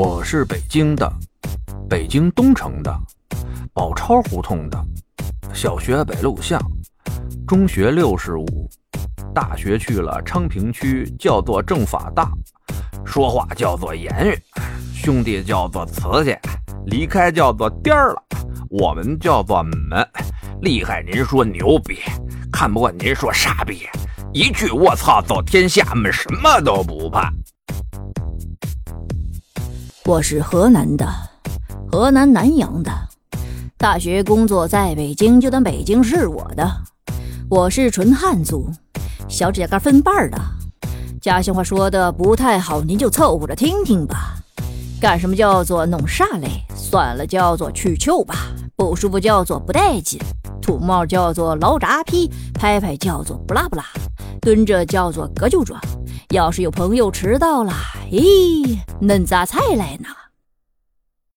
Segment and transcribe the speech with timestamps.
[0.00, 1.12] 我是北京的，
[1.90, 3.00] 北京东城的，
[3.72, 4.80] 宝钞胡同的，
[5.52, 6.56] 小学北路巷，
[7.48, 8.70] 中学六十五，
[9.34, 12.30] 大学去了昌平区，叫做政法大，
[13.04, 14.38] 说话叫做言语，
[14.94, 16.32] 兄弟叫做瓷器，
[16.86, 18.22] 离开叫做颠儿了，
[18.70, 20.08] 我们叫做门，
[20.62, 21.98] 厉害您说牛逼，
[22.52, 23.88] 看不惯您说傻逼，
[24.32, 27.32] 一句我操走天下，们什么都不怕。
[30.08, 31.06] 我是河南的，
[31.92, 32.90] 河南南阳的，
[33.76, 36.66] 大学工作在北京，就当北京是我的。
[37.50, 38.70] 我是纯汉族，
[39.28, 40.40] 小指甲盖分瓣的。
[41.20, 44.36] 家乡话说的不太好，您就凑合着听听吧。
[44.98, 46.64] 干什么叫做弄啥嘞？
[46.74, 48.34] 算了，叫做去球吧。
[48.76, 50.18] 不舒服叫做不带劲。
[50.62, 53.84] 土帽叫做老扎批，拍拍叫做不拉不拉，
[54.40, 55.78] 蹲着叫做搁就转。
[56.34, 57.72] 要是有朋友迟到了，
[58.10, 60.17] 咦，恁咋才来呢？